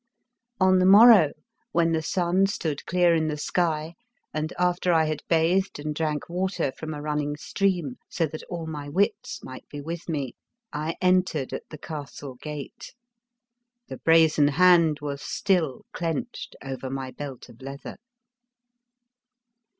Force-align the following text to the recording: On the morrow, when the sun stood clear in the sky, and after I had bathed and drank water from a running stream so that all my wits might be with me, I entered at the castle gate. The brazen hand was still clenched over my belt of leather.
On 0.59 0.79
the 0.79 0.85
morrow, 0.87 1.31
when 1.73 1.91
the 1.91 2.01
sun 2.01 2.47
stood 2.47 2.83
clear 2.87 3.13
in 3.13 3.27
the 3.27 3.37
sky, 3.37 3.93
and 4.33 4.51
after 4.57 4.91
I 4.91 5.05
had 5.05 5.21
bathed 5.29 5.77
and 5.77 5.93
drank 5.93 6.27
water 6.27 6.71
from 6.71 6.95
a 6.95 7.01
running 7.03 7.37
stream 7.37 7.97
so 8.09 8.25
that 8.25 8.41
all 8.49 8.65
my 8.65 8.89
wits 8.89 9.43
might 9.43 9.69
be 9.69 9.79
with 9.79 10.09
me, 10.09 10.33
I 10.73 10.95
entered 11.01 11.53
at 11.53 11.69
the 11.69 11.77
castle 11.77 12.33
gate. 12.33 12.95
The 13.89 13.97
brazen 13.97 14.47
hand 14.47 15.01
was 15.01 15.21
still 15.21 15.85
clenched 15.93 16.55
over 16.63 16.89
my 16.89 17.11
belt 17.11 17.47
of 17.47 17.61
leather. 17.61 17.97